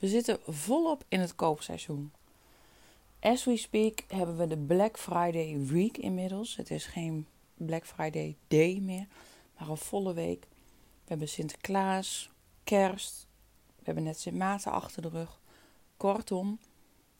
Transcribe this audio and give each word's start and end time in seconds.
We 0.00 0.08
zitten 0.08 0.38
volop 0.46 1.04
in 1.08 1.20
het 1.20 1.34
koopseizoen. 1.34 2.12
As 3.18 3.44
we 3.44 3.56
speak 3.56 4.04
hebben 4.08 4.36
we 4.36 4.46
de 4.46 4.56
Black 4.56 4.98
Friday 4.98 5.58
week 5.66 5.96
inmiddels. 5.96 6.56
Het 6.56 6.70
is 6.70 6.86
geen 6.86 7.26
Black 7.54 7.86
Friday 7.86 8.36
day 8.48 8.78
meer, 8.82 9.06
maar 9.58 9.68
een 9.68 9.76
volle 9.76 10.12
week. 10.12 10.46
We 11.02 11.08
hebben 11.08 11.28
Sinterklaas, 11.28 12.30
kerst, 12.64 13.26
we 13.76 13.82
hebben 13.84 14.04
net 14.04 14.20
Sint 14.20 14.36
Maarten 14.36 14.72
achter 14.72 15.02
de 15.02 15.08
rug. 15.08 15.40
Kortom, 15.96 16.58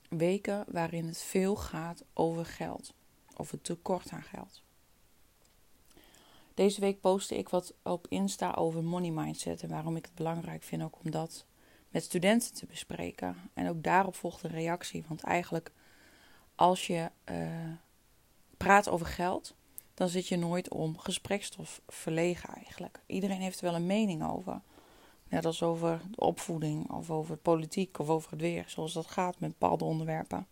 weken 0.09 0.65
waarin 0.69 1.07
het 1.07 1.23
veel 1.23 1.57
gaat 1.57 2.05
over 2.13 2.47
geld, 2.47 2.93
over 3.37 3.61
tekort 3.61 4.11
aan 4.11 4.23
geld. 4.23 4.63
Deze 6.55 6.81
week 6.81 7.01
postte 7.01 7.39
ik 7.39 7.49
wat 7.49 7.75
op 7.83 8.07
Insta 8.09 8.53
over 8.53 8.85
money 8.85 9.11
mindset 9.11 9.63
en 9.63 9.69
waarom 9.69 9.97
ik 9.97 10.05
het 10.05 10.15
belangrijk 10.15 10.63
vind 10.63 10.83
ook 10.83 10.99
om 11.05 11.11
dat 11.11 11.45
met 11.91 12.03
studenten 12.03 12.55
te 12.55 12.67
bespreken. 12.67 13.37
En 13.55 13.69
ook 13.69 13.83
daarop 13.83 14.15
volgt 14.15 14.43
een 14.43 14.51
reactie, 14.51 15.05
want 15.09 15.23
eigenlijk 15.23 15.73
als 16.55 16.87
je 16.87 17.11
uh, 17.31 17.73
praat 18.57 18.89
over 18.89 19.07
geld, 19.07 19.55
dan 19.95 20.09
zit 20.09 20.29
je 20.29 20.37
nooit 20.37 20.69
om 20.71 20.99
gesprekstof 20.99 21.81
verlegen 21.89 22.55
eigenlijk. 22.55 23.01
Iedereen 23.07 23.41
heeft 23.41 23.59
er 23.59 23.65
wel 23.65 23.75
een 23.75 23.87
mening 23.87 24.29
over. 24.29 24.61
Net 25.29 25.45
als 25.45 25.63
over 25.63 26.01
de 26.11 26.21
opvoeding 26.21 26.91
of 26.91 27.11
over 27.11 27.37
politiek 27.37 27.99
of 27.99 28.09
over 28.09 28.31
het 28.31 28.41
weer, 28.41 28.65
zoals 28.67 28.93
dat 28.93 29.07
gaat 29.07 29.41
met 29.41 29.59
bepaalde 29.59 29.85
onderwerpen. 29.85 30.47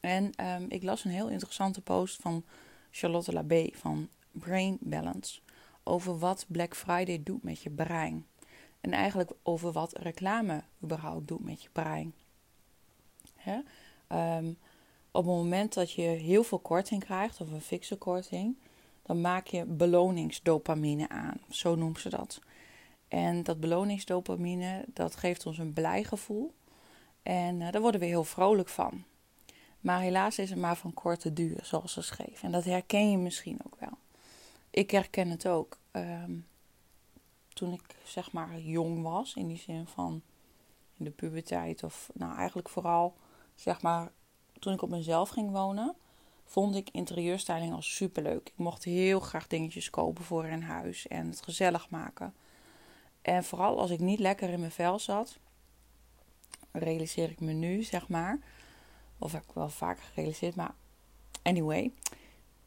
En 0.00 0.46
um, 0.46 0.66
ik 0.68 0.82
las 0.82 1.04
een 1.04 1.10
heel 1.10 1.28
interessante 1.28 1.80
post 1.80 2.20
van 2.20 2.44
Charlotte 2.90 3.32
Labé 3.32 3.68
van 3.72 4.08
Brain 4.30 4.78
Balance 4.80 5.40
over 5.82 6.18
wat 6.18 6.44
Black 6.48 6.76
Friday 6.76 7.22
doet 7.22 7.42
met 7.42 7.62
je 7.62 7.70
brein. 7.70 8.26
En 8.82 8.92
eigenlijk 8.92 9.30
over 9.42 9.72
wat 9.72 9.92
reclame 9.98 10.62
überhaupt 10.82 11.28
doet 11.28 11.44
met 11.44 11.62
je 11.62 11.68
brein. 11.72 12.14
Um, 14.08 14.58
op 15.10 15.24
het 15.24 15.34
moment 15.34 15.74
dat 15.74 15.92
je 15.92 16.02
heel 16.02 16.42
veel 16.44 16.58
korting 16.58 17.04
krijgt, 17.04 17.40
of 17.40 17.50
een 17.50 17.60
fixe 17.60 17.96
korting, 17.96 18.56
dan 19.02 19.20
maak 19.20 19.46
je 19.46 19.64
beloningsdopamine 19.64 21.08
aan. 21.08 21.40
Zo 21.48 21.74
noemen 21.74 22.00
ze 22.00 22.08
dat. 22.08 22.40
En 23.08 23.42
dat 23.42 23.60
beloningsdopamine, 23.60 24.84
dat 24.86 25.16
geeft 25.16 25.46
ons 25.46 25.58
een 25.58 25.72
blij 25.72 26.04
gevoel. 26.04 26.54
En 27.22 27.60
uh, 27.60 27.72
daar 27.72 27.80
worden 27.80 28.00
we 28.00 28.06
heel 28.06 28.24
vrolijk 28.24 28.68
van. 28.68 29.04
Maar 29.80 30.00
helaas 30.00 30.38
is 30.38 30.50
het 30.50 30.58
maar 30.58 30.76
van 30.76 30.94
korte 30.94 31.32
duur, 31.32 31.58
zoals 31.62 31.92
ze 31.92 32.02
schreef. 32.02 32.42
En 32.42 32.52
dat 32.52 32.64
herken 32.64 33.10
je 33.10 33.16
misschien 33.18 33.58
ook 33.66 33.76
wel. 33.78 33.98
Ik 34.70 34.90
herken 34.90 35.30
het 35.30 35.46
ook. 35.46 35.78
Um, 35.92 36.46
toen 37.52 37.72
ik 37.72 37.96
zeg 38.04 38.32
maar 38.32 38.58
jong 38.58 39.02
was, 39.02 39.34
in 39.34 39.48
die 39.48 39.58
zin 39.58 39.86
van 39.86 40.22
in 40.98 41.04
de 41.04 41.10
puberteit, 41.10 41.82
of 41.82 42.10
nou 42.14 42.36
eigenlijk 42.36 42.68
vooral 42.68 43.16
zeg 43.54 43.82
maar 43.82 44.12
toen 44.58 44.72
ik 44.72 44.82
op 44.82 44.90
mezelf 44.90 45.28
ging 45.28 45.50
wonen, 45.50 45.94
vond 46.44 46.74
ik 46.74 46.88
interieurstyling 46.92 47.72
al 47.72 47.82
superleuk. 47.82 48.48
Ik 48.48 48.56
mocht 48.56 48.84
heel 48.84 49.20
graag 49.20 49.46
dingetjes 49.46 49.90
kopen 49.90 50.24
voor 50.24 50.44
in 50.44 50.62
huis 50.62 51.08
en 51.08 51.26
het 51.26 51.42
gezellig 51.42 51.90
maken. 51.90 52.34
En 53.22 53.44
vooral 53.44 53.78
als 53.80 53.90
ik 53.90 54.00
niet 54.00 54.18
lekker 54.18 54.48
in 54.48 54.58
mijn 54.58 54.72
vel 54.72 54.98
zat, 54.98 55.38
realiseer 56.72 57.30
ik 57.30 57.40
me 57.40 57.52
nu, 57.52 57.82
zeg 57.82 58.08
maar. 58.08 58.38
Of 59.18 59.32
heb 59.32 59.42
ik 59.42 59.54
wel 59.54 59.68
vaker 59.68 60.02
gerealiseerd, 60.02 60.54
maar 60.54 60.74
anyway. 61.42 61.92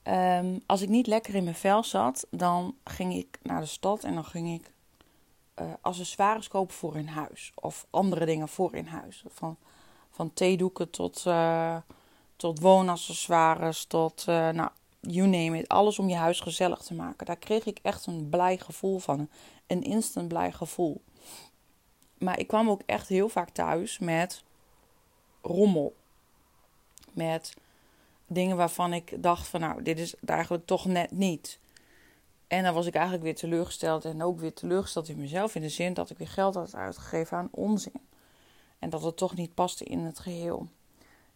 Um, 0.04 0.62
als 0.66 0.82
ik 0.82 0.90
niet 0.90 1.08
lekker 1.08 1.36
in 1.36 1.44
mijn 1.44 1.56
vel 1.56 1.84
zat, 1.84 2.28
dan 2.30 2.76
ging 2.84 3.14
ik 3.14 3.40
naar 3.42 3.62
de 3.62 3.68
stad 3.68 4.04
en 4.04 4.14
dan 4.14 4.26
ging 4.26 4.54
ik 4.54 4.72
uh, 5.62 5.74
accessoires 5.82 6.48
kopen 6.48 6.76
voor 6.76 6.98
in 6.98 7.08
huis. 7.08 7.52
Of 7.56 7.88
andere 7.90 8.26
dingen 8.26 8.48
voor 8.48 8.76
in 8.76 8.88
huis. 8.88 9.24
Van 9.28 9.58
van 10.16 10.34
theedoeken 10.34 10.90
tot, 10.90 11.24
uh, 11.28 11.78
tot 12.36 12.60
woonaccessoires, 12.60 13.86
tot, 13.86 14.26
uh, 14.30 14.50
nou, 14.50 14.70
you 15.00 15.28
name 15.28 15.58
it. 15.58 15.68
Alles 15.68 16.00
om 16.00 16.10
je 16.10 16.16
huis 16.16 16.40
gezellig 16.40 16.82
te 16.82 16.94
maken. 16.94 17.26
Daar 17.26 17.36
kreeg 17.38 17.66
ik 17.66 17.80
echt 17.82 18.06
een 18.06 18.30
blij 18.30 18.58
gevoel 18.58 19.00
van. 19.00 19.30
Een 19.68 19.84
instant 19.84 20.28
blij 20.28 20.52
gevoel. 20.52 21.02
Maar 22.18 22.40
ik 22.40 22.48
kwam 22.48 22.70
ook 22.70 22.82
echt 22.86 23.08
heel 23.08 23.30
vaak 23.30 23.50
thuis 23.50 24.00
met 24.00 24.44
rommel. 25.42 25.96
Met 27.12 27.54
dingen 28.28 28.58
waarvan 28.58 28.94
ik 28.94 29.24
dacht 29.24 29.48
van 29.48 29.60
nou, 29.60 29.84
dit 29.84 30.00
is 30.00 30.16
eigenlijk 30.26 30.66
toch 30.66 30.86
net 30.86 31.12
niet. 31.12 31.60
En 32.48 32.64
dan 32.64 32.74
was 32.74 32.86
ik 32.86 32.94
eigenlijk 32.94 33.24
weer 33.24 33.36
teleurgesteld 33.36 34.06
en 34.06 34.24
ook 34.24 34.40
weer 34.40 34.54
teleurgesteld 34.54 35.10
in 35.10 35.18
mezelf. 35.18 35.56
In 35.56 35.62
de 35.62 35.70
zin 35.70 35.94
dat 35.94 36.10
ik 36.10 36.18
weer 36.18 36.28
geld 36.28 36.56
had 36.56 36.76
uitgegeven 36.76 37.38
aan 37.38 37.50
onzin. 37.52 38.08
En 38.80 38.90
dat 38.90 39.04
het 39.04 39.18
toch 39.18 39.36
niet 39.36 39.54
paste 39.54 39.84
in 39.84 40.00
het 40.00 40.20
geheel. 40.20 40.68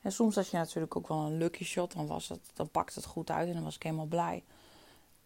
En 0.01 0.11
soms 0.11 0.35
had 0.35 0.49
je 0.49 0.57
natuurlijk 0.57 0.95
ook 0.95 1.07
wel 1.07 1.17
een 1.17 1.37
lucky 1.37 1.63
shot. 1.63 1.93
Dan, 1.93 2.07
was 2.07 2.29
het, 2.29 2.51
dan 2.53 2.69
pakte 2.69 2.99
het 2.99 3.07
goed 3.07 3.31
uit 3.31 3.47
en 3.47 3.53
dan 3.53 3.63
was 3.63 3.75
ik 3.75 3.83
helemaal 3.83 4.05
blij. 4.05 4.43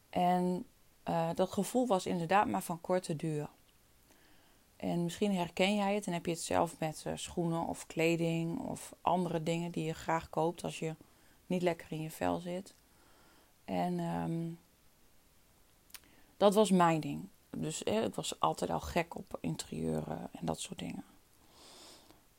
En 0.09 0.65
uh, 1.09 1.29
dat 1.35 1.51
gevoel 1.51 1.87
was 1.87 2.05
inderdaad 2.05 2.47
maar 2.47 2.61
van 2.61 2.81
korte 2.81 3.15
duur. 3.15 3.49
En 4.75 5.03
misschien 5.03 5.35
herken 5.35 5.75
jij 5.75 5.95
het 5.95 6.07
en 6.07 6.13
heb 6.13 6.25
je 6.25 6.31
het 6.31 6.41
zelf 6.41 6.79
met 6.79 7.03
uh, 7.07 7.13
schoenen 7.15 7.65
of 7.67 7.87
kleding 7.87 8.59
of 8.59 8.93
andere 9.01 9.43
dingen 9.43 9.71
die 9.71 9.83
je 9.83 9.93
graag 9.93 10.29
koopt 10.29 10.63
als 10.63 10.79
je 10.79 10.95
niet 11.45 11.61
lekker 11.61 11.91
in 11.91 12.01
je 12.01 12.11
vel 12.11 12.39
zit. 12.39 12.75
En 13.65 13.99
um, 13.99 14.59
dat 16.43 16.53
was 16.53 16.71
mijn 16.71 16.99
ding. 16.99 17.29
Dus 17.49 17.83
eh, 17.83 18.03
ik 18.03 18.15
was 18.15 18.39
altijd 18.39 18.71
al 18.71 18.79
gek 18.79 19.15
op 19.15 19.37
interieuren 19.39 20.29
en 20.31 20.45
dat 20.45 20.59
soort 20.59 20.79
dingen. 20.79 21.03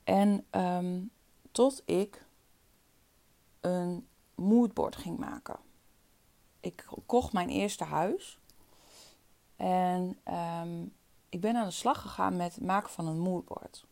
En 0.03 0.45
um, 0.51 1.11
tot 1.51 1.81
ik 1.85 2.25
een 3.59 4.07
moodboard 4.35 4.95
ging 4.95 5.17
maken. 5.17 5.59
Ik 6.59 6.85
kocht 7.05 7.33
mijn 7.33 7.49
eerste 7.49 7.83
huis. 7.83 8.39
En 9.55 10.17
um, 10.63 10.93
ik 11.29 11.41
ben 11.41 11.55
aan 11.55 11.65
de 11.65 11.71
slag 11.71 12.01
gegaan 12.01 12.35
met 12.35 12.55
het 12.55 12.63
maken 12.63 12.89
van 12.89 13.07
een 13.07 13.19
moodboard. 13.19 13.85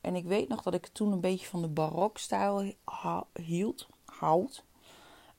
En 0.00 0.14
ik 0.14 0.24
weet 0.24 0.48
nog 0.48 0.62
dat 0.62 0.74
ik 0.74 0.86
toen 0.86 1.12
een 1.12 1.20
beetje 1.20 1.46
van 1.46 1.62
de 1.62 1.68
barokstijl 1.68 2.74
hield, 3.32 3.88
houd. 4.04 4.64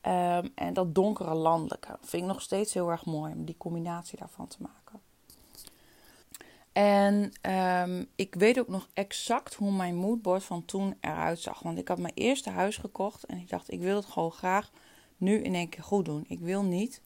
Um, 0.08 0.52
en 0.56 0.74
dat 0.74 0.96
donkere 0.96 1.34
landelijke. 1.34 1.98
Vind 2.02 2.22
ik 2.24 2.28
nog 2.28 2.42
steeds 2.42 2.74
heel 2.74 2.90
erg 2.90 3.06
mooi 3.06 3.34
om 3.34 3.46
die 3.46 3.58
combinatie 3.58 4.18
daarvan 4.18 4.48
te 4.48 4.58
maken. 4.60 5.00
En 6.72 7.32
um, 7.90 8.08
ik 8.16 8.36
weet 8.36 8.60
ook 8.60 8.68
nog 8.68 8.88
exact 8.94 9.54
hoe 9.54 9.72
mijn 9.72 9.96
moodboard 9.96 10.44
van 10.44 10.66
toen 10.66 10.98
eruit 11.02 11.40
zag. 11.40 11.60
Want 11.60 11.78
ik 11.78 11.88
had 11.88 11.98
mijn 11.98 12.14
eerste 12.14 12.50
huis 12.50 12.78
gekocht 12.78 13.24
en 13.24 13.38
ik 13.38 13.50
dacht, 13.50 13.72
ik 13.72 13.80
wil 13.80 13.96
het 13.96 14.06
gewoon 14.06 14.32
graag 14.32 14.72
nu 15.18 15.42
in 15.42 15.56
één 15.56 15.70
keer 15.70 15.84
goed 15.84 16.06
doen. 16.06 16.26
Ik 16.28 16.40
wil 16.40 16.64
niet 16.64 17.02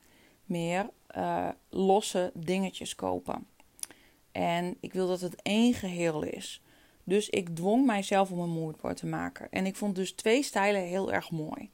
meer 0.46 0.90
uh, 1.18 1.50
losse 1.70 2.32
dingetjes 2.34 2.96
kopen. 2.96 3.48
En 4.32 4.78
ik 4.80 4.94
wil 4.94 5.08
dat 5.08 5.22
het 5.22 5.42
één 5.42 5.74
geheel 5.74 6.24
is. 6.24 6.62
Dus 7.04 7.30
ik 7.30 7.56
dwong 7.56 7.86
mijzelf 7.86 8.32
om 8.32 8.40
een 8.40 8.50
moodboard 8.50 8.98
te 8.98 9.06
maken. 9.06 9.48
En 9.52 9.66
ik 9.66 9.76
vond 9.76 9.96
dus 9.96 10.12
twee 10.12 10.44
stijlen 10.44 10.82
heel 10.82 11.12
erg 11.12 11.32
mooi. 11.32 11.70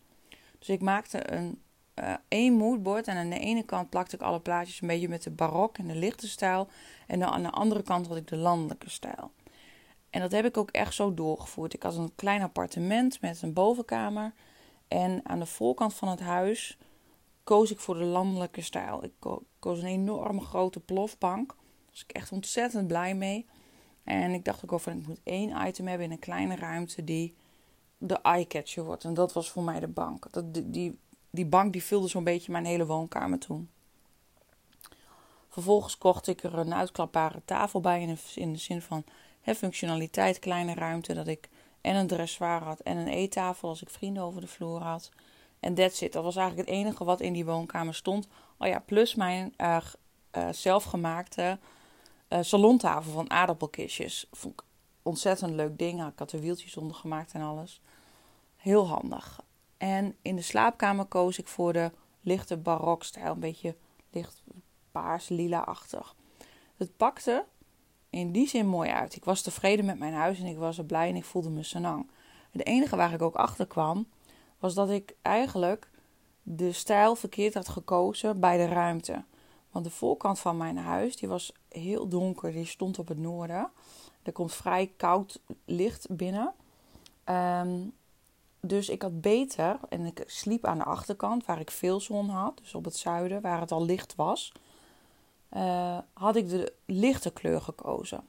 Dus 0.61 0.69
ik 0.69 0.81
maakte 0.81 1.31
een 1.31 1.61
uh, 1.95 2.13
één 2.27 2.53
moodboard. 2.53 3.07
En 3.07 3.17
aan 3.17 3.29
de 3.29 3.39
ene 3.39 3.63
kant 3.63 3.89
plakte 3.89 4.15
ik 4.15 4.21
alle 4.21 4.39
plaatjes 4.39 4.81
een 4.81 4.87
beetje 4.87 5.09
met 5.09 5.23
de 5.23 5.31
barok 5.31 5.77
en 5.77 5.87
de 5.87 5.95
lichte 5.95 6.27
stijl. 6.27 6.67
En 7.07 7.19
dan 7.19 7.29
aan 7.29 7.43
de 7.43 7.49
andere 7.49 7.83
kant 7.83 8.07
had 8.07 8.17
ik 8.17 8.27
de 8.27 8.35
landelijke 8.35 8.89
stijl. 8.89 9.31
En 10.09 10.21
dat 10.21 10.31
heb 10.31 10.45
ik 10.45 10.57
ook 10.57 10.71
echt 10.71 10.93
zo 10.93 11.13
doorgevoerd. 11.13 11.73
Ik 11.73 11.83
had 11.83 11.95
een 11.95 12.15
klein 12.15 12.41
appartement 12.41 13.21
met 13.21 13.41
een 13.41 13.53
bovenkamer. 13.53 14.33
En 14.87 15.21
aan 15.23 15.39
de 15.39 15.45
voorkant 15.45 15.93
van 15.93 16.07
het 16.07 16.19
huis 16.19 16.77
koos 17.43 17.71
ik 17.71 17.79
voor 17.79 17.97
de 17.97 18.03
landelijke 18.03 18.61
stijl. 18.61 19.03
Ik 19.03 19.11
koos 19.59 19.79
een 19.79 19.87
enorme 19.87 20.41
grote 20.41 20.79
plofbank. 20.79 21.47
Daar 21.47 21.89
was 21.89 22.03
ik 22.03 22.11
echt 22.11 22.31
ontzettend 22.31 22.87
blij 22.87 23.15
mee. 23.15 23.45
En 24.03 24.31
ik 24.31 24.45
dacht 24.45 24.63
ook 24.63 24.71
over, 24.71 24.91
ik 24.91 25.07
moet 25.07 25.21
één 25.23 25.67
item 25.67 25.87
hebben 25.87 26.05
in 26.05 26.11
een 26.11 26.19
kleine 26.19 26.55
ruimte 26.55 27.03
die 27.03 27.35
de 28.03 28.15
eye-catcher 28.21 28.83
wordt. 28.83 29.03
En 29.03 29.13
dat 29.13 29.33
was 29.33 29.49
voor 29.49 29.63
mij 29.63 29.79
de 29.79 29.87
bank. 29.87 30.27
Dat, 30.31 30.43
die, 30.53 30.99
die 31.29 31.45
bank 31.45 31.73
die 31.73 31.83
vulde 31.83 32.07
zo'n 32.07 32.23
beetje 32.23 32.51
mijn 32.51 32.65
hele 32.65 32.85
woonkamer 32.85 33.39
toen. 33.39 33.69
Vervolgens 35.49 35.97
kocht 35.97 36.27
ik 36.27 36.43
er 36.43 36.57
een 36.57 36.73
uitklapbare 36.73 37.41
tafel 37.45 37.81
bij. 37.81 38.01
In 38.01 38.07
de, 38.07 38.41
in 38.41 38.53
de 38.53 38.59
zin 38.59 38.81
van 38.81 39.03
hè, 39.41 39.55
functionaliteit, 39.55 40.39
kleine 40.39 40.73
ruimte. 40.73 41.13
Dat 41.13 41.27
ik 41.27 41.49
en 41.81 41.95
een 41.95 42.07
dressoir 42.07 42.63
had 42.63 42.79
en 42.79 42.97
een 42.97 43.07
eettafel 43.07 43.69
als 43.69 43.81
ik 43.81 43.89
vrienden 43.89 44.23
over 44.23 44.41
de 44.41 44.47
vloer 44.47 44.81
had. 44.81 45.11
En 45.59 45.73
that's 45.73 46.01
it. 46.01 46.13
Dat 46.13 46.23
was 46.23 46.35
eigenlijk 46.35 46.69
het 46.69 46.77
enige 46.77 47.03
wat 47.03 47.21
in 47.21 47.33
die 47.33 47.45
woonkamer 47.45 47.95
stond. 47.95 48.27
Oh 48.57 48.67
ja, 48.67 48.79
plus 48.79 49.15
mijn 49.15 49.53
uh, 49.57 49.77
uh, 50.37 50.49
zelfgemaakte 50.51 51.59
uh, 52.29 52.39
salontafel 52.41 53.11
van 53.11 53.29
aardappelkistjes. 53.29 54.27
Vond 54.31 54.53
ik 54.53 54.63
ontzettend 55.01 55.51
leuk 55.51 55.77
ding. 55.77 56.05
Ik 56.05 56.19
had 56.19 56.31
er 56.31 56.39
wieltjes 56.39 56.77
onder 56.77 56.95
gemaakt 56.95 57.31
en 57.31 57.41
alles. 57.41 57.81
Heel 58.61 58.87
handig. 58.87 59.41
En 59.77 60.15
in 60.21 60.35
de 60.35 60.41
slaapkamer 60.41 61.05
koos 61.05 61.37
ik 61.37 61.47
voor 61.47 61.73
de 61.73 61.91
lichte 62.21 62.57
barokstijl. 62.57 63.31
Een 63.31 63.39
beetje 63.39 63.75
licht 64.09 64.43
paars, 64.91 65.29
lila-achtig. 65.29 66.15
Het 66.77 66.97
pakte 66.97 67.45
in 68.09 68.31
die 68.31 68.47
zin 68.47 68.67
mooi 68.67 68.89
uit. 68.89 69.15
Ik 69.15 69.25
was 69.25 69.41
tevreden 69.41 69.85
met 69.85 69.99
mijn 69.99 70.13
huis 70.13 70.39
en 70.39 70.45
ik 70.45 70.57
was 70.57 70.77
er 70.77 70.85
blij 70.85 71.09
en 71.09 71.15
ik 71.15 71.25
voelde 71.25 71.49
me 71.49 71.63
senang. 71.63 72.09
Het 72.51 72.65
enige 72.65 72.95
waar 72.95 73.13
ik 73.13 73.21
ook 73.21 73.35
achter 73.35 73.67
kwam, 73.67 74.07
was 74.59 74.73
dat 74.73 74.89
ik 74.89 75.15
eigenlijk 75.21 75.89
de 76.43 76.71
stijl 76.71 77.15
verkeerd 77.15 77.53
had 77.53 77.69
gekozen 77.69 78.39
bij 78.39 78.57
de 78.57 78.65
ruimte. 78.65 79.23
Want 79.71 79.85
de 79.85 79.91
voorkant 79.91 80.39
van 80.39 80.57
mijn 80.57 80.77
huis, 80.77 81.15
die 81.15 81.29
was 81.29 81.53
heel 81.69 82.07
donker, 82.07 82.51
die 82.51 82.65
stond 82.65 82.99
op 82.99 83.07
het 83.07 83.19
noorden. 83.19 83.71
Er 84.23 84.31
komt 84.31 84.53
vrij 84.53 84.93
koud 84.97 85.41
licht 85.65 86.15
binnen. 86.15 86.53
Ehm, 87.23 87.79
dus 88.61 88.89
ik 88.89 89.01
had 89.01 89.21
beter, 89.21 89.79
en 89.89 90.05
ik 90.05 90.23
sliep 90.25 90.65
aan 90.65 90.77
de 90.77 90.83
achterkant 90.83 91.45
waar 91.45 91.59
ik 91.59 91.71
veel 91.71 91.99
zon 91.99 92.29
had, 92.29 92.57
dus 92.57 92.75
op 92.75 92.85
het 92.85 92.95
zuiden 92.95 93.41
waar 93.41 93.59
het 93.59 93.71
al 93.71 93.85
licht 93.85 94.15
was, 94.15 94.51
uh, 95.53 95.97
had 96.13 96.35
ik 96.35 96.49
de 96.49 96.73
lichte 96.85 97.31
kleur 97.31 97.61
gekozen. 97.61 98.23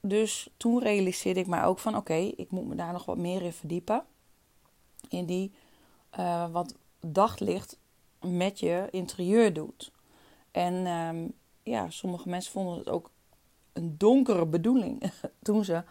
Dus 0.00 0.50
toen 0.56 0.82
realiseerde 0.82 1.40
ik 1.40 1.46
mij 1.46 1.64
ook 1.64 1.78
van 1.78 1.96
oké, 1.96 2.14
ik 2.14 2.50
moet 2.50 2.66
me 2.66 2.74
daar 2.74 2.92
nog 2.92 3.04
wat 3.04 3.16
meer 3.16 3.42
in 3.42 3.52
verdiepen. 3.52 4.04
In 5.08 5.26
die 5.26 5.52
uh, 6.18 6.50
wat 6.50 6.74
daglicht 7.00 7.78
met 8.20 8.58
je 8.58 8.88
interieur 8.90 9.52
doet. 9.52 9.92
En 10.50 10.86
um, 10.86 11.32
ja, 11.62 11.90
sommige 11.90 12.28
mensen 12.28 12.52
vonden 12.52 12.78
het 12.78 12.88
ook 12.88 13.10
een 13.72 13.98
donkere 13.98 14.46
bedoeling 14.46 15.12
toen 15.42 15.64
ze, 15.64 15.82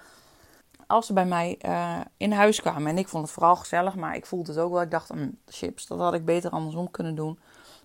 als 0.90 1.06
ze 1.06 1.14
bij 1.14 1.26
mij 1.26 1.60
uh, 1.66 2.00
in 2.18 2.32
huis 2.32 2.62
kwamen. 2.62 2.88
En 2.88 2.98
ik 2.98 3.08
vond 3.08 3.24
het 3.24 3.34
vooral 3.34 3.56
gezellig, 3.56 3.96
maar 3.96 4.16
ik 4.16 4.26
voelde 4.26 4.52
het 4.52 4.62
ook 4.62 4.72
wel. 4.72 4.82
Ik 4.82 4.92
dacht, 4.92 5.14
mm, 5.14 5.38
chips, 5.46 5.88
dat 5.88 6.00
had 6.00 6.14
ik 6.14 6.26
beter 6.26 6.52
andersom 6.52 6.92
kunnen 6.92 7.16
doen. 7.16 7.40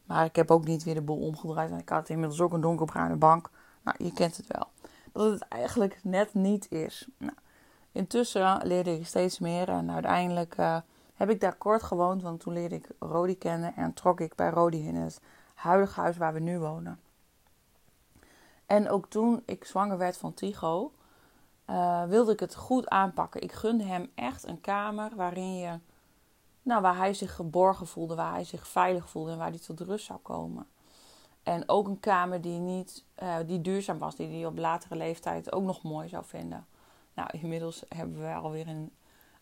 Maar 0.05 0.25
ik 0.25 0.37
heb 0.37 0.51
ook 0.51 0.65
niet 0.65 0.85
weer 0.85 0.95
de 0.95 1.03
boel 1.03 1.21
omgedraaid. 1.21 1.71
En 1.71 1.79
ik 1.79 1.89
had 1.89 2.09
inmiddels 2.09 2.41
ook 2.41 2.53
een 2.53 2.61
donkerbruine 2.61 3.17
bank. 3.17 3.51
Nou, 3.83 4.05
je 4.05 4.13
kent 4.13 4.37
het 4.37 4.47
wel. 4.49 4.67
Dat 5.13 5.31
het 5.31 5.49
eigenlijk 5.49 5.99
net 6.03 6.35
niet 6.35 6.71
is. 6.71 7.09
Nou, 7.19 7.35
intussen 7.93 8.67
leerde 8.67 8.99
ik 8.99 9.07
steeds 9.07 9.39
meer. 9.39 9.69
En 9.69 9.91
uiteindelijk 9.91 10.57
uh, 10.59 10.77
heb 11.15 11.31
ik 11.31 11.41
daar 11.41 11.55
kort 11.55 11.83
gewoond. 11.83 12.23
Want 12.23 12.41
toen 12.41 12.53
leerde 12.53 12.75
ik 12.75 12.89
Rodi 12.99 13.39
kennen. 13.39 13.77
En 13.77 13.93
trok 13.93 14.21
ik 14.21 14.35
bij 14.35 14.51
Rodi 14.51 14.87
in 14.87 14.97
het 14.97 15.21
huidige 15.55 16.01
huis 16.01 16.17
waar 16.17 16.33
we 16.33 16.41
nu 16.41 16.59
wonen. 16.59 17.01
En 18.67 18.89
ook 18.89 19.09
toen 19.09 19.43
ik 19.47 19.65
zwanger 19.65 19.99
werd 19.99 20.17
van 20.17 20.35
Tigo, 20.35 20.93
uh, 21.71 22.05
wilde 22.05 22.33
ik 22.33 22.41
het 22.41 22.55
goed 22.55 22.89
aanpakken. 22.89 23.43
Ik 23.43 23.53
gunde 23.53 23.85
hem 23.85 24.11
echt 24.15 24.47
een 24.47 24.61
kamer 24.61 25.13
waarin 25.17 25.57
je, 25.57 25.79
nou, 26.63 26.83
waar 26.83 26.97
hij 26.97 27.15
zich 27.15 27.35
geborgen 27.35 27.87
voelde, 27.87 28.15
waar 28.15 28.33
hij 28.33 28.45
zich 28.45 28.69
veilig 28.69 29.09
voelde 29.09 29.31
en 29.31 29.39
waar 29.39 29.51
hij 29.51 29.59
tot 29.59 29.81
rust 29.81 30.07
zou 30.07 30.19
komen. 30.19 30.67
En 31.43 31.69
ook 31.69 31.87
een 31.87 32.01
kamer 32.01 32.41
die, 32.41 32.59
niet, 32.59 33.05
uh, 33.23 33.37
die 33.47 33.61
duurzaam 33.61 33.99
was, 33.99 34.17
die 34.17 34.29
hij 34.29 34.47
op 34.47 34.59
latere 34.59 34.97
leeftijd 34.97 35.53
ook 35.53 35.63
nog 35.63 35.83
mooi 35.83 36.09
zou 36.09 36.25
vinden. 36.25 36.67
Nou, 37.15 37.29
inmiddels 37.33 37.85
hebben 37.89 38.21
we 38.21 38.35
alweer 38.35 38.69
een 38.69 38.93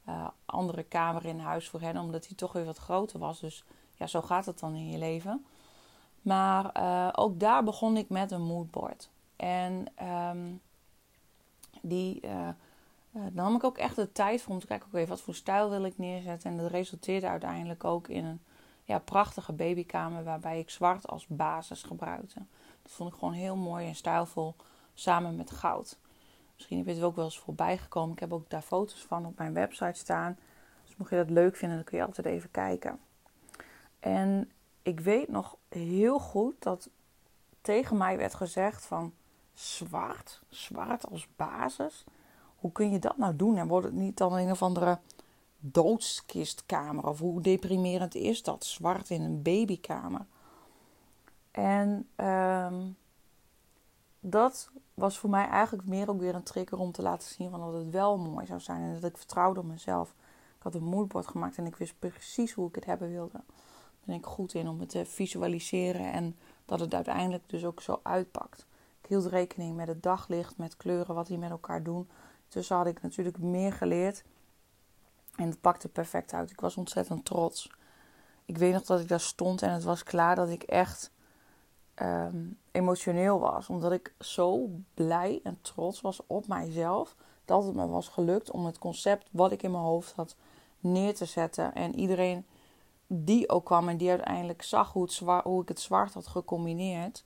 uh, 0.09 0.29
andere 0.45 0.83
kamer 0.83 1.25
in 1.25 1.39
huis 1.39 1.69
voor 1.69 1.81
hen, 1.81 1.97
omdat 1.97 2.27
hij 2.27 2.37
toch 2.37 2.53
weer 2.53 2.65
wat 2.65 2.79
groter 2.79 3.19
was. 3.19 3.41
Dus 3.41 3.65
ja, 3.95 4.07
zo 4.07 4.23
gaat 4.23 4.47
het 4.47 4.59
dan 4.59 4.75
in 4.75 4.91
je 4.91 4.99
leven. 4.99 5.47
Maar 6.23 6.73
ook 7.17 7.41
daar 7.41 7.65
begon 7.65 7.97
ik 7.97 8.09
met 8.09 8.31
een 8.31 8.43
moodboard. 8.43 9.11
En 9.37 9.87
um, 10.35 10.61
die, 11.83 12.21
uh, 12.25 12.49
uh, 13.13 13.23
nam 13.33 13.55
ik 13.55 13.65
ook 13.65 13.79
echt 13.79 13.97
de 13.97 14.13
tijd 14.13 14.43
voor 14.43 14.55
om 14.55 14.61
te 14.61 14.67
kijken, 14.67 14.89
oké, 14.89 15.07
wat 15.07 15.21
voor 15.21 15.35
stijl 15.35 15.71
wil 15.71 15.85
ik 15.85 15.99
neerzetten. 15.99 16.51
En 16.51 16.57
dat 16.57 16.71
resulteerde 16.71 17.29
uiteindelijk 17.29 17.85
ook 17.85 18.09
in 18.09 18.25
een 18.25 18.41
ja, 18.85 18.99
prachtige 18.99 19.53
babykamer 19.53 20.25
waarbij 20.25 20.59
ik 20.59 20.71
zwart 20.71 21.09
als 21.09 21.27
basis 21.27 21.83
gebruikte. 21.83 22.43
Dat 22.83 22.93
vond 22.93 23.13
ik 23.13 23.19
gewoon 23.19 23.35
heel 23.35 23.57
mooi 23.57 23.87
en 23.87 23.95
stijlvol 23.95 24.55
samen 24.95 25.37
met 25.37 25.51
goud. 25.51 25.99
Misschien 26.55 26.79
heb 26.79 26.87
je 26.87 26.93
het 26.93 27.03
ook 27.03 27.17
wel 27.17 27.25
eens 27.25 27.39
voorbij 27.39 27.79
gekomen. 27.79 28.13
Ik 28.13 28.19
heb 28.19 28.33
ook 28.33 28.51
daar 28.51 28.63
foto's 28.63 29.05
van 29.09 29.27
op 29.27 29.39
mijn 29.39 29.53
website 29.53 29.99
staan. 29.99 30.39
Dus 30.85 30.97
mocht 30.97 31.11
je 31.11 31.17
dat 31.17 31.31
leuk 31.31 31.57
vinden, 31.57 31.77
dan 31.77 31.87
kun 31.87 31.99
je 31.99 32.05
altijd 32.05 32.27
even 32.27 32.51
kijken. 32.51 33.01
En 34.01 34.51
ik 34.83 35.01
weet 35.01 35.29
nog 35.29 35.57
heel 35.69 36.19
goed 36.19 36.63
dat 36.63 36.89
tegen 37.61 37.97
mij 37.97 38.17
werd 38.17 38.35
gezegd 38.35 38.87
van 38.87 39.13
zwart, 39.55 40.43
zwart 40.49 41.11
als 41.11 41.29
basis. 41.37 42.05
Hoe 42.57 42.73
kun 42.73 42.91
je 42.91 42.99
dat 42.99 43.17
nou 43.17 43.37
doen? 43.37 43.57
En 43.57 43.69
wordt 43.69 43.87
het 43.87 43.95
niet 43.95 44.17
dan 44.17 44.37
een 44.37 44.51
of 44.51 44.63
andere 44.63 44.99
doodskistkamer? 45.59 47.07
Of 47.07 47.19
hoe 47.19 47.41
deprimerend 47.41 48.15
is 48.15 48.43
dat? 48.43 48.65
Zwart 48.65 49.11
in 49.11 49.23
een 49.23 49.43
babykamer. 49.43 50.27
En 51.51 52.09
um, 52.17 52.97
dat 54.21 54.71
was 54.95 55.19
voor 55.19 55.31
mij 55.31 55.49
eigenlijk 55.49 55.89
meer 55.89 56.11
ook 56.11 56.21
weer 56.21 56.35
een 56.35 56.43
trigger 56.43 56.79
om 56.79 56.93
te 56.93 57.03
laten 57.03 57.29
zien 57.29 57.51
van 57.51 57.61
dat 57.61 57.73
het 57.73 57.91
wel 57.91 58.19
mooi 58.19 58.47
zou 58.47 58.61
zijn. 58.61 58.83
En 58.83 58.95
dat 58.95 59.11
ik 59.11 59.17
vertrouwde 59.17 59.61
op 59.61 59.67
mezelf. 59.67 60.15
Ik 60.57 60.63
had 60.63 60.75
een 60.75 60.85
moodboard 60.85 61.27
gemaakt 61.27 61.59
en 61.59 61.67
ik 61.67 61.77
wist 61.77 61.99
precies 61.99 62.53
hoe 62.53 62.69
ik 62.69 62.75
het 62.75 62.85
hebben 62.85 63.11
wilde. 63.11 63.33
Daar 63.33 64.05
ben 64.05 64.17
ik 64.17 64.27
goed 64.27 64.55
in 64.55 64.69
om 64.69 64.81
het 64.81 64.89
te 64.89 65.05
visualiseren 65.05 66.13
en 66.13 66.37
dat 66.65 66.81
het 66.81 66.95
uiteindelijk 66.95 67.49
dus 67.49 67.65
ook 67.65 67.81
zo 67.81 68.01
uitpakt. 68.03 68.67
Ik 69.03 69.09
hield 69.09 69.27
rekening 69.27 69.77
met 69.77 69.89
het 69.89 70.03
daglicht, 70.03 70.59
met 70.59 70.77
kleuren, 70.77 71.15
wat 71.15 71.27
die 71.27 71.39
met 71.39 71.51
elkaar 71.51 71.83
doen. 71.83 72.09
Tussen 72.49 72.77
had 72.77 72.87
ik 72.87 73.03
natuurlijk 73.03 73.39
meer 73.39 73.73
geleerd. 73.73 74.25
En 75.37 75.49
het 75.49 75.61
pakte 75.61 75.89
perfect 75.89 76.33
uit. 76.33 76.51
Ik 76.51 76.61
was 76.61 76.77
ontzettend 76.77 77.25
trots. 77.25 77.71
Ik 78.45 78.59
weet 78.59 78.73
nog 78.73 78.83
dat 78.83 79.01
ik 79.01 79.09
daar 79.09 79.21
stond 79.21 79.63
en 79.63 79.73
het 79.73 79.83
was 79.83 80.03
klaar 80.03 80.37
dat 80.37 80.49
ik 80.49 80.63
echt 80.63 81.13
um, 82.03 82.59
emotioneel 82.71 83.41
was. 83.41 83.69
Omdat 83.69 83.93
ik 83.93 84.15
zo 84.19 84.69
blij 84.95 85.41
en 85.43 85.59
trots 85.61 86.01
was 86.01 86.21
op 86.27 86.47
mijzelf. 86.47 87.17
Dat 87.45 87.65
het 87.65 87.75
me 87.75 87.87
was 87.87 88.09
gelukt 88.09 88.51
om 88.51 88.67
het 88.67 88.79
concept 88.79 89.29
wat 89.31 89.53
ik 89.53 89.63
in 89.63 89.71
mijn 89.71 89.83
hoofd 89.83 90.13
had 90.13 90.37
neer 90.81 91.15
te 91.15 91.25
zetten. 91.25 91.75
En 91.75 91.99
iedereen 91.99 92.47
die 93.07 93.49
ook 93.49 93.65
kwam 93.65 93.89
en 93.89 93.97
die 93.97 94.11
uiteindelijk 94.11 94.63
zag 94.63 94.93
hoe, 94.93 95.03
het 95.03 95.19
hoe 95.45 95.63
ik 95.63 95.69
het 95.69 95.81
zwart 95.81 96.15
had 96.15 96.27
gecombineerd. 96.27 97.25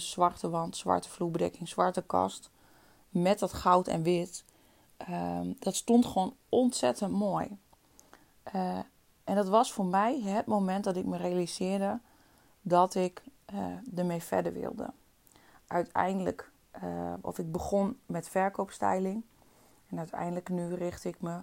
Zwarte 0.00 0.50
wand, 0.50 0.76
zwarte 0.76 1.08
vloerbedekking, 1.08 1.68
zwarte 1.68 2.02
kast. 2.02 2.50
Met 3.08 3.38
dat 3.38 3.52
goud 3.52 3.88
en 3.88 4.02
wit. 4.02 4.44
Um, 5.10 5.56
dat 5.58 5.74
stond 5.74 6.06
gewoon 6.06 6.34
ontzettend 6.48 7.12
mooi. 7.12 7.58
Uh, 8.54 8.78
en 9.24 9.34
dat 9.34 9.48
was 9.48 9.72
voor 9.72 9.86
mij 9.86 10.20
het 10.20 10.46
moment 10.46 10.84
dat 10.84 10.96
ik 10.96 11.04
me 11.04 11.16
realiseerde 11.16 12.00
dat 12.60 12.94
ik 12.94 13.22
uh, 13.54 13.98
ermee 13.98 14.22
verder 14.22 14.52
wilde. 14.52 14.90
Uiteindelijk, 15.66 16.50
uh, 16.84 17.12
of 17.20 17.38
ik 17.38 17.52
begon 17.52 17.98
met 18.06 18.28
verkoopstyling. 18.28 19.22
En 19.88 19.98
uiteindelijk 19.98 20.48
nu 20.48 20.74
richt 20.74 21.04
ik 21.04 21.20
me 21.20 21.40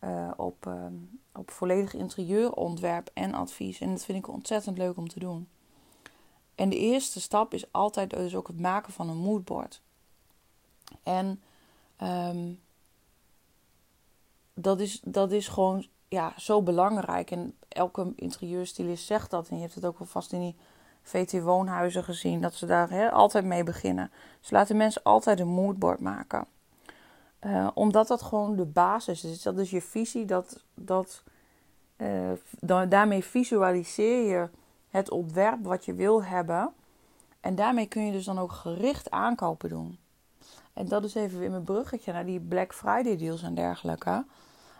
uh, 0.00 0.30
op, 0.36 0.66
uh, 0.66 0.84
op 1.32 1.50
volledig 1.50 1.94
interieurontwerp 1.94 3.10
en 3.14 3.34
advies. 3.34 3.80
En 3.80 3.90
dat 3.90 4.04
vind 4.04 4.18
ik 4.18 4.28
ontzettend 4.28 4.78
leuk 4.78 4.96
om 4.96 5.08
te 5.08 5.18
doen. 5.18 5.48
En 6.54 6.68
de 6.68 6.76
eerste 6.76 7.20
stap 7.20 7.54
is 7.54 7.72
altijd 7.72 8.10
dus 8.10 8.36
ook 8.36 8.46
het 8.46 8.60
maken 8.60 8.92
van 8.92 9.08
een 9.08 9.16
moodboard. 9.16 9.80
En 11.02 11.42
um, 12.02 12.60
dat, 14.54 14.80
is, 14.80 15.00
dat 15.04 15.32
is 15.32 15.48
gewoon 15.48 15.86
ja, 16.08 16.32
zo 16.36 16.62
belangrijk. 16.62 17.30
En 17.30 17.54
elke 17.68 18.12
interieurstylist 18.16 19.06
zegt 19.06 19.30
dat. 19.30 19.48
En 19.48 19.56
je 19.56 19.62
hebt 19.62 19.74
het 19.74 19.84
ook 19.84 19.98
wel 19.98 20.08
vast 20.08 20.32
in 20.32 20.40
die 20.40 20.56
VT-woonhuizen 21.02 22.04
gezien. 22.04 22.40
Dat 22.40 22.54
ze 22.54 22.66
daar 22.66 22.90
he, 22.90 23.10
altijd 23.10 23.44
mee 23.44 23.64
beginnen. 23.64 24.10
Ze 24.40 24.54
laten 24.54 24.76
mensen 24.76 25.02
altijd 25.02 25.40
een 25.40 25.48
moodboard 25.48 26.00
maken. 26.00 26.46
Uh, 27.40 27.68
omdat 27.74 28.06
dat 28.06 28.22
gewoon 28.22 28.56
de 28.56 28.64
basis 28.64 29.24
is. 29.24 29.42
Dat 29.42 29.58
is 29.58 29.70
je 29.70 29.82
visie. 29.82 30.24
Dat, 30.24 30.64
dat, 30.74 31.22
uh, 31.96 32.32
daarmee 32.88 33.24
visualiseer 33.24 34.28
je 34.28 34.48
het 34.96 35.10
ontwerp 35.10 35.64
wat 35.64 35.84
je 35.84 35.94
wil 35.94 36.24
hebben. 36.24 36.72
En 37.40 37.54
daarmee 37.54 37.86
kun 37.86 38.06
je 38.06 38.12
dus 38.12 38.24
dan 38.24 38.38
ook 38.38 38.52
gericht 38.52 39.10
aankopen 39.10 39.68
doen. 39.68 39.98
En 40.72 40.88
dat 40.88 41.04
is 41.04 41.14
even 41.14 41.38
weer 41.38 41.50
mijn 41.50 41.62
bruggetje 41.62 42.12
naar 42.12 42.26
die 42.26 42.40
Black 42.40 42.74
Friday 42.74 43.16
deals 43.16 43.42
en 43.42 43.54
dergelijke. 43.54 44.24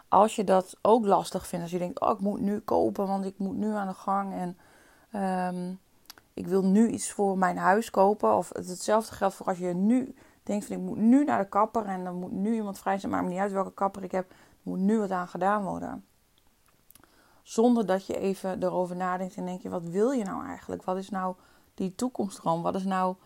Als 0.08 0.36
je 0.36 0.44
dat 0.44 0.76
ook 0.82 1.06
lastig 1.06 1.46
vindt, 1.46 1.64
als 1.64 1.72
je 1.72 1.78
denkt, 1.78 2.00
oh 2.00 2.10
ik 2.10 2.18
moet 2.18 2.40
nu 2.40 2.58
kopen, 2.58 3.06
want 3.06 3.24
ik 3.24 3.38
moet 3.38 3.56
nu 3.56 3.72
aan 3.72 3.86
de 3.86 3.94
gang. 3.94 4.32
En 4.32 4.56
um, 5.54 5.78
ik 6.34 6.46
wil 6.46 6.64
nu 6.64 6.88
iets 6.88 7.12
voor 7.12 7.38
mijn 7.38 7.56
huis 7.56 7.90
kopen. 7.90 8.36
Of 8.36 8.48
hetzelfde 8.52 9.14
geldt 9.14 9.34
voor 9.34 9.46
als 9.46 9.58
je 9.58 9.74
nu 9.74 10.14
denkt 10.42 10.66
van 10.66 10.76
ik 10.76 10.82
moet 10.82 10.98
nu 10.98 11.24
naar 11.24 11.38
de 11.38 11.48
kapper 11.48 11.84
en 11.84 12.04
dan 12.04 12.14
moet 12.14 12.32
nu 12.32 12.54
iemand 12.54 12.78
vrij 12.78 12.98
zijn. 12.98 13.12
Maar 13.12 13.24
niet 13.24 13.38
uit 13.38 13.52
welke 13.52 13.74
kapper 13.74 14.02
ik 14.02 14.12
heb, 14.12 14.30
er 14.30 14.36
moet 14.62 14.78
nu 14.78 14.98
wat 14.98 15.10
aan 15.10 15.28
gedaan 15.28 15.64
worden. 15.64 16.04
Zonder 17.44 17.86
dat 17.86 18.06
je 18.06 18.18
even 18.18 18.62
erover 18.62 18.96
nadenkt 18.96 19.34
en 19.34 19.44
denk 19.46 19.62
je, 19.62 19.68
wat 19.68 19.82
wil 19.82 20.10
je 20.10 20.24
nou 20.24 20.46
eigenlijk? 20.46 20.84
Wat 20.84 20.96
is 20.96 21.10
nou 21.10 21.34
die 21.74 21.94
toekomstdroom? 21.94 22.62
Wat 22.62 22.74
is 22.74 22.84
nou 22.84 23.16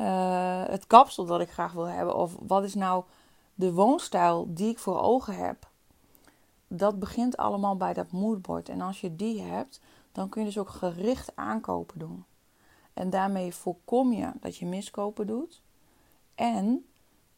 uh, 0.00 0.64
het 0.66 0.86
kapsel 0.86 1.26
dat 1.26 1.40
ik 1.40 1.50
graag 1.50 1.72
wil 1.72 1.84
hebben? 1.84 2.14
Of 2.14 2.36
wat 2.40 2.64
is 2.64 2.74
nou 2.74 3.04
de 3.54 3.72
woonstijl 3.72 4.46
die 4.54 4.68
ik 4.68 4.78
voor 4.78 5.00
ogen 5.00 5.36
heb? 5.36 5.70
Dat 6.68 6.98
begint 6.98 7.36
allemaal 7.36 7.76
bij 7.76 7.92
dat 7.92 8.12
moodboard. 8.12 8.68
En 8.68 8.80
als 8.80 9.00
je 9.00 9.16
die 9.16 9.42
hebt, 9.42 9.80
dan 10.12 10.28
kun 10.28 10.40
je 10.40 10.46
dus 10.46 10.58
ook 10.58 10.70
gericht 10.70 11.32
aankopen 11.34 11.98
doen. 11.98 12.24
En 12.92 13.10
daarmee 13.10 13.54
voorkom 13.54 14.12
je 14.12 14.32
dat 14.40 14.56
je 14.56 14.66
miskopen 14.66 15.26
doet. 15.26 15.62
En 16.34 16.86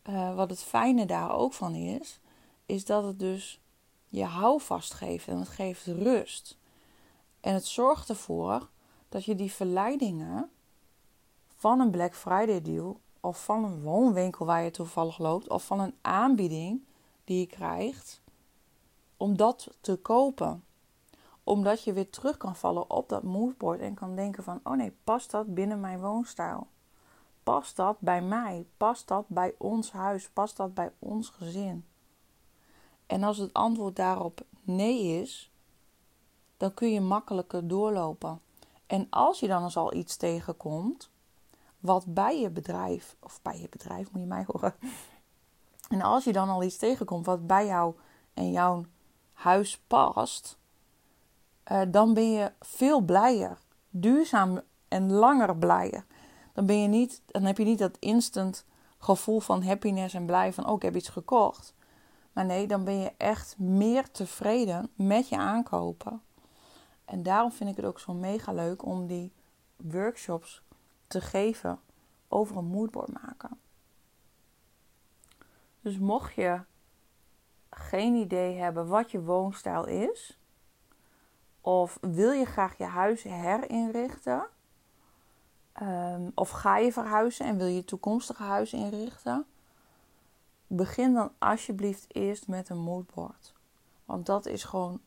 uh, 0.08 0.34
wat 0.34 0.50
het 0.50 0.62
fijne 0.62 1.06
daar 1.06 1.32
ook 1.32 1.52
van 1.52 1.74
is, 1.74 2.20
is 2.66 2.84
dat 2.84 3.04
het 3.04 3.18
dus 3.18 3.60
je 4.08 4.24
houvast 4.24 4.94
geeft 4.94 5.28
en 5.28 5.38
het 5.38 5.48
geeft 5.48 5.86
rust. 5.86 6.58
En 7.40 7.54
het 7.54 7.66
zorgt 7.66 8.08
ervoor 8.08 8.68
dat 9.08 9.24
je 9.24 9.34
die 9.34 9.52
verleidingen 9.52 10.50
van 11.56 11.80
een 11.80 11.90
Black 11.90 12.14
Friday 12.14 12.62
deal 12.62 13.00
of 13.20 13.44
van 13.44 13.64
een 13.64 13.82
woonwinkel 13.82 14.46
waar 14.46 14.62
je 14.62 14.70
toevallig 14.70 15.18
loopt 15.18 15.48
of 15.48 15.66
van 15.66 15.80
een 15.80 15.94
aanbieding 16.00 16.84
die 17.24 17.40
je 17.40 17.46
krijgt 17.46 18.20
om 19.16 19.36
dat 19.36 19.68
te 19.80 19.96
kopen. 19.96 20.64
Omdat 21.44 21.84
je 21.84 21.92
weer 21.92 22.10
terug 22.10 22.36
kan 22.36 22.56
vallen 22.56 22.90
op 22.90 23.08
dat 23.08 23.22
moodboard 23.22 23.80
en 23.80 23.94
kan 23.94 24.16
denken 24.16 24.44
van 24.44 24.60
oh 24.62 24.76
nee, 24.76 24.96
past 25.04 25.30
dat 25.30 25.54
binnen 25.54 25.80
mijn 25.80 26.00
woonstijl? 26.00 26.66
Past 27.42 27.76
dat 27.76 28.00
bij 28.00 28.22
mij? 28.22 28.66
Past 28.76 29.08
dat 29.08 29.28
bij 29.28 29.54
ons 29.58 29.92
huis? 29.92 30.30
Past 30.30 30.56
dat 30.56 30.74
bij 30.74 30.92
ons 30.98 31.28
gezin? 31.28 31.87
En 33.08 33.22
als 33.22 33.38
het 33.38 33.52
antwoord 33.52 33.96
daarop 33.96 34.40
nee 34.62 35.20
is, 35.20 35.50
dan 36.56 36.74
kun 36.74 36.92
je 36.92 37.00
makkelijker 37.00 37.68
doorlopen. 37.68 38.40
En 38.86 39.06
als 39.10 39.40
je 39.40 39.46
dan 39.46 39.62
eens 39.62 39.76
al 39.76 39.94
iets 39.94 40.16
tegenkomt, 40.16 41.10
wat 41.80 42.14
bij 42.14 42.40
je 42.40 42.50
bedrijf, 42.50 43.16
of 43.20 43.42
bij 43.42 43.60
je 43.60 43.68
bedrijf 43.68 44.12
moet 44.12 44.20
je 44.20 44.26
mij 44.26 44.44
horen. 44.46 44.74
En 45.88 46.00
als 46.00 46.24
je 46.24 46.32
dan 46.32 46.48
al 46.48 46.62
iets 46.62 46.76
tegenkomt 46.76 47.26
wat 47.26 47.46
bij 47.46 47.66
jou 47.66 47.94
en 48.34 48.50
jouw 48.50 48.84
huis 49.32 49.80
past, 49.86 50.58
uh, 51.72 51.80
dan 51.88 52.14
ben 52.14 52.30
je 52.30 52.52
veel 52.60 53.00
blijer, 53.00 53.58
duurzaam 53.90 54.60
en 54.88 55.12
langer 55.12 55.56
blijer. 55.56 56.06
Dan, 56.52 56.66
ben 56.66 56.82
je 56.82 56.88
niet, 56.88 57.22
dan 57.26 57.42
heb 57.42 57.58
je 57.58 57.64
niet 57.64 57.78
dat 57.78 57.96
instant 57.98 58.64
gevoel 58.98 59.40
van 59.40 59.62
happiness 59.62 60.14
en 60.14 60.26
blij 60.26 60.52
van, 60.52 60.66
oh, 60.66 60.76
ik 60.76 60.82
heb 60.82 60.96
iets 60.96 61.08
gekocht. 61.08 61.74
Maar 62.38 62.46
nee, 62.46 62.66
dan 62.66 62.84
ben 62.84 62.98
je 62.98 63.12
echt 63.16 63.58
meer 63.58 64.10
tevreden 64.10 64.90
met 64.94 65.28
je 65.28 65.36
aankopen. 65.36 66.22
En 67.04 67.22
daarom 67.22 67.52
vind 67.52 67.70
ik 67.70 67.76
het 67.76 67.84
ook 67.84 67.98
zo 68.00 68.12
mega 68.12 68.52
leuk 68.52 68.84
om 68.84 69.06
die 69.06 69.32
workshops 69.76 70.62
te 71.06 71.20
geven 71.20 71.80
over 72.28 72.56
een 72.56 72.64
moodboard 72.64 73.22
maken. 73.22 73.60
Dus 75.80 75.98
mocht 75.98 76.34
je 76.34 76.60
geen 77.70 78.14
idee 78.14 78.56
hebben 78.56 78.88
wat 78.88 79.10
je 79.10 79.22
woonstijl 79.22 79.86
is, 79.86 80.38
of 81.60 81.98
wil 82.00 82.32
je 82.32 82.44
graag 82.44 82.78
je 82.78 82.84
huis 82.84 83.22
herinrichten, 83.22 84.46
um, 85.82 86.32
of 86.34 86.50
ga 86.50 86.76
je 86.76 86.92
verhuizen 86.92 87.46
en 87.46 87.56
wil 87.56 87.66
je 87.66 87.84
toekomstige 87.84 88.42
huis 88.42 88.72
inrichten, 88.72 89.46
begin 90.76 91.14
dan 91.14 91.30
alsjeblieft 91.38 92.06
eerst 92.08 92.48
met 92.48 92.68
een 92.68 92.78
moodboard. 92.78 93.52
Want 94.04 94.26
dat 94.26 94.46
is 94.46 94.64
gewoon 94.64 95.00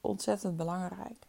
ontzettend 0.00 0.56
belangrijk. 0.56 1.26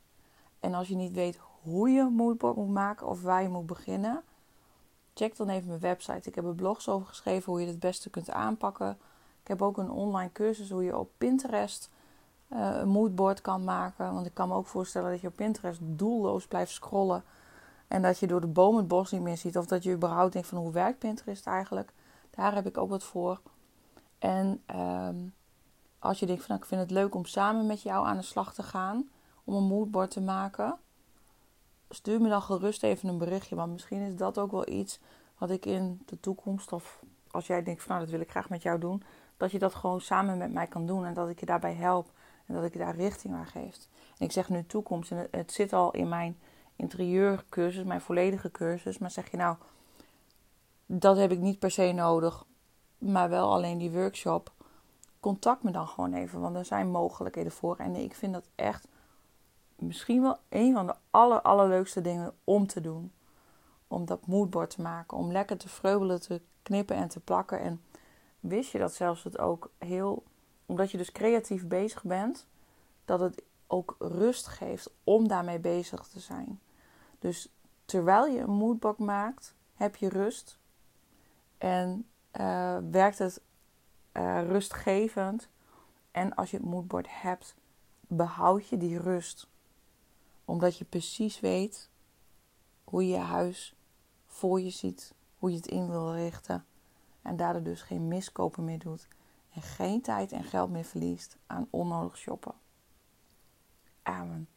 En 0.59 0.73
als 0.73 0.87
je 0.87 0.95
niet 0.95 1.13
weet 1.13 1.39
hoe 1.61 1.89
je 1.89 1.99
een 1.99 2.13
moodboard 2.13 2.55
moet 2.55 2.69
maken 2.69 3.07
of 3.07 3.21
waar 3.21 3.41
je 3.41 3.49
moet 3.49 3.65
beginnen, 3.65 4.23
check 5.13 5.37
dan 5.37 5.49
even 5.49 5.67
mijn 5.67 5.79
website. 5.79 6.29
Ik 6.29 6.35
heb 6.35 6.45
er 6.45 6.55
blogs 6.55 6.89
over 6.89 7.07
geschreven 7.07 7.51
hoe 7.51 7.61
je 7.61 7.67
het 7.67 7.79
beste 7.79 8.09
kunt 8.09 8.29
aanpakken. 8.29 8.97
Ik 9.41 9.47
heb 9.47 9.61
ook 9.61 9.77
een 9.77 9.91
online 9.91 10.31
cursus 10.31 10.69
hoe 10.69 10.83
je 10.83 10.97
op 10.97 11.09
Pinterest 11.17 11.89
uh, 12.53 12.77
een 12.77 12.87
moodboard 12.87 13.41
kan 13.41 13.63
maken. 13.63 14.13
Want 14.13 14.25
ik 14.25 14.33
kan 14.33 14.47
me 14.47 14.53
ook 14.53 14.67
voorstellen 14.67 15.11
dat 15.11 15.21
je 15.21 15.27
op 15.27 15.35
Pinterest 15.35 15.79
doelloos 15.81 16.47
blijft 16.47 16.71
scrollen. 16.71 17.23
En 17.87 18.01
dat 18.01 18.19
je 18.19 18.27
door 18.27 18.41
de 18.41 18.47
boom 18.47 18.77
het 18.77 18.87
bos 18.87 19.11
niet 19.11 19.21
meer 19.21 19.37
ziet. 19.37 19.57
Of 19.57 19.65
dat 19.65 19.83
je 19.83 19.93
überhaupt 19.93 20.33
denkt 20.33 20.47
van 20.47 20.57
hoe 20.57 20.71
werkt 20.71 20.99
Pinterest 20.99 21.47
eigenlijk. 21.47 21.93
Daar 22.29 22.55
heb 22.55 22.67
ik 22.67 22.77
ook 22.77 22.89
wat 22.89 23.03
voor. 23.03 23.39
En 24.21 24.61
ehm, 24.65 25.15
als 25.99 26.19
je 26.19 26.25
denkt 26.25 26.41
van 26.41 26.49
nou, 26.51 26.61
ik 26.61 26.67
vind 26.67 26.81
het 26.81 26.91
leuk 26.91 27.15
om 27.15 27.25
samen 27.25 27.65
met 27.65 27.81
jou 27.81 28.05
aan 28.05 28.17
de 28.17 28.23
slag 28.23 28.53
te 28.53 28.63
gaan. 28.63 29.09
Om 29.43 29.55
een 29.55 29.63
moodboard 29.63 30.11
te 30.11 30.21
maken. 30.21 30.77
Stuur 31.89 32.21
me 32.21 32.29
dan 32.29 32.41
gerust 32.41 32.83
even 32.83 33.09
een 33.09 33.17
berichtje. 33.17 33.55
Want 33.55 33.71
misschien 33.71 34.01
is 34.01 34.15
dat 34.15 34.37
ook 34.37 34.51
wel 34.51 34.69
iets 34.69 34.99
wat 35.37 35.49
ik 35.49 35.65
in 35.65 36.01
de 36.05 36.19
toekomst. 36.19 36.73
Of 36.73 37.03
als 37.31 37.47
jij 37.47 37.63
denkt 37.63 37.81
van 37.81 37.89
nou 37.89 38.01
dat 38.01 38.11
wil 38.11 38.21
ik 38.21 38.29
graag 38.29 38.49
met 38.49 38.61
jou 38.61 38.79
doen. 38.79 39.03
Dat 39.37 39.51
je 39.51 39.59
dat 39.59 39.75
gewoon 39.75 40.01
samen 40.01 40.37
met 40.37 40.53
mij 40.53 40.67
kan 40.67 40.85
doen. 40.85 41.05
En 41.05 41.13
dat 41.13 41.29
ik 41.29 41.39
je 41.39 41.45
daarbij 41.45 41.73
help. 41.73 42.11
En 42.45 42.53
dat 42.53 42.63
ik 42.63 42.73
je 42.73 42.79
daar 42.79 42.95
richting 42.95 43.33
aan 43.33 43.47
geef. 43.47 43.87
En 44.17 44.25
ik 44.25 44.31
zeg 44.31 44.49
nu 44.49 44.65
toekomst. 44.65 45.11
En 45.11 45.17
het, 45.17 45.27
het 45.31 45.51
zit 45.51 45.73
al 45.73 45.91
in 45.91 46.09
mijn 46.09 46.37
interieurcursus. 46.75 47.83
Mijn 47.83 48.01
volledige 48.01 48.51
cursus. 48.51 48.97
Maar 48.97 49.11
zeg 49.11 49.31
je 49.31 49.37
nou. 49.37 49.55
Dat 50.85 51.17
heb 51.17 51.31
ik 51.31 51.39
niet 51.39 51.59
per 51.59 51.71
se 51.71 51.91
nodig 51.91 52.45
maar 53.01 53.29
wel 53.29 53.51
alleen 53.51 53.77
die 53.77 53.91
workshop, 53.91 54.51
contact 55.19 55.63
me 55.63 55.71
dan 55.71 55.87
gewoon 55.87 56.13
even, 56.13 56.39
want 56.39 56.55
er 56.55 56.65
zijn 56.65 56.91
mogelijkheden 56.91 57.51
voor. 57.51 57.77
En 57.77 57.95
ik 57.95 58.15
vind 58.15 58.33
dat 58.33 58.49
echt 58.55 58.87
misschien 59.75 60.21
wel 60.21 60.37
een 60.49 60.73
van 60.73 60.87
de 60.87 60.95
aller, 61.09 61.41
allerleukste 61.41 62.01
dingen 62.01 62.33
om 62.43 62.67
te 62.67 62.81
doen. 62.81 63.11
Om 63.87 64.05
dat 64.05 64.27
moodboard 64.27 64.69
te 64.69 64.81
maken, 64.81 65.17
om 65.17 65.31
lekker 65.31 65.57
te 65.57 65.69
vreubelen, 65.69 66.21
te 66.21 66.41
knippen 66.63 66.95
en 66.95 67.07
te 67.07 67.19
plakken. 67.19 67.59
En 67.59 67.81
wist 68.39 68.71
je 68.71 68.79
dat 68.79 68.93
zelfs 68.93 69.23
het 69.23 69.39
ook 69.39 69.71
heel, 69.77 70.23
omdat 70.65 70.91
je 70.91 70.97
dus 70.97 71.11
creatief 71.11 71.67
bezig 71.67 72.03
bent, 72.03 72.47
dat 73.05 73.19
het 73.19 73.43
ook 73.67 73.95
rust 73.99 74.47
geeft 74.47 74.89
om 75.03 75.27
daarmee 75.27 75.59
bezig 75.59 76.07
te 76.07 76.19
zijn. 76.19 76.59
Dus 77.19 77.49
terwijl 77.85 78.25
je 78.25 78.39
een 78.39 78.49
moodboard 78.49 78.97
maakt, 78.97 79.55
heb 79.73 79.95
je 79.95 80.09
rust. 80.09 80.59
En 81.57 82.05
uh, 82.41 82.77
werkt 82.91 83.17
het 83.17 83.41
uh, 84.13 84.41
rustgevend. 84.47 85.49
En 86.11 86.35
als 86.35 86.51
je 86.51 86.57
het 86.57 86.65
moodboard 86.65 87.07
hebt, 87.09 87.55
behoud 88.07 88.67
je 88.67 88.77
die 88.77 88.99
rust. 88.99 89.49
Omdat 90.45 90.77
je 90.77 90.85
precies 90.85 91.39
weet 91.39 91.89
hoe 92.83 93.07
je 93.07 93.13
je 93.13 93.19
huis 93.19 93.75
voor 94.25 94.61
je 94.61 94.69
ziet, 94.69 95.13
hoe 95.37 95.49
je 95.49 95.55
het 95.55 95.67
in 95.67 95.89
wil 95.89 96.13
richten. 96.13 96.65
En 97.21 97.37
daardoor 97.37 97.63
dus 97.63 97.81
geen 97.81 98.07
miskopen 98.07 98.65
meer 98.65 98.79
doet. 98.79 99.07
En 99.53 99.61
geen 99.61 100.01
tijd 100.01 100.31
en 100.31 100.43
geld 100.43 100.69
meer 100.69 100.83
verliest 100.83 101.37
aan 101.47 101.67
onnodig 101.69 102.17
shoppen. 102.17 102.53
Amen. 104.03 104.47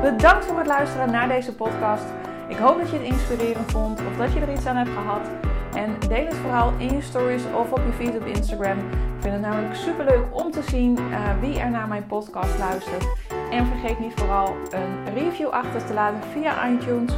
Bedankt 0.00 0.44
voor 0.44 0.58
het 0.58 0.66
luisteren 0.66 1.10
naar 1.10 1.28
deze 1.28 1.54
podcast. 1.54 2.27
Ik 2.48 2.56
hoop 2.56 2.78
dat 2.78 2.90
je 2.90 2.96
het 2.96 3.06
inspirerend 3.06 3.70
vond 3.70 4.00
of 4.00 4.16
dat 4.16 4.32
je 4.32 4.40
er 4.40 4.52
iets 4.52 4.66
aan 4.66 4.76
hebt 4.76 4.90
gehad. 4.90 5.28
En 5.74 6.08
deel 6.08 6.24
het 6.24 6.34
vooral 6.34 6.72
in 6.78 6.94
je 6.94 7.02
stories 7.02 7.42
of 7.54 7.72
op 7.72 7.80
je 7.86 7.92
feed 7.92 8.16
op 8.16 8.26
Instagram. 8.26 8.78
Ik 8.78 9.24
vind 9.24 9.32
het 9.32 9.42
namelijk 9.42 9.74
super 9.74 10.04
leuk 10.04 10.24
om 10.30 10.50
te 10.50 10.62
zien 10.62 10.98
uh, 10.98 11.18
wie 11.40 11.58
er 11.58 11.70
naar 11.70 11.88
mijn 11.88 12.06
podcast 12.06 12.58
luistert. 12.58 13.06
En 13.50 13.66
vergeet 13.66 13.98
niet 13.98 14.12
vooral 14.16 14.56
een 14.70 15.14
review 15.14 15.48
achter 15.48 15.86
te 15.86 15.94
laten 15.94 16.20
via 16.32 16.68
iTunes. 16.68 17.12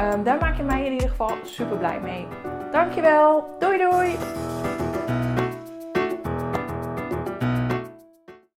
Um, 0.00 0.24
daar 0.24 0.38
maak 0.40 0.56
je 0.56 0.62
mij 0.62 0.84
in 0.84 0.92
ieder 0.92 1.08
geval 1.08 1.30
super 1.42 1.76
blij 1.76 2.00
mee. 2.00 2.26
Dankjewel. 2.70 3.56
Doei 3.58 3.78
doei. 3.78 4.16